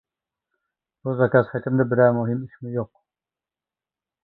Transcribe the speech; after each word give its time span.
بۇ 1.07 1.13
زاكاز 1.19 1.51
خېتىمدە 1.51 1.87
بىرەر 1.93 2.17
مۇھىم 2.21 2.41
ئىشمۇ 2.49 2.75
يوق. 2.79 2.91